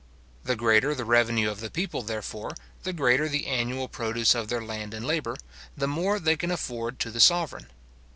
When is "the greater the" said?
0.43-1.05, 2.81-3.45